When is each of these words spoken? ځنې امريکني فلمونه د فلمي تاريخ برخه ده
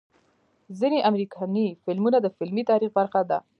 ځنې 0.79 0.99
امريکني 1.09 1.67
فلمونه 1.83 2.17
د 2.21 2.27
فلمي 2.35 2.63
تاريخ 2.71 2.91
برخه 2.99 3.21
ده 3.29 3.39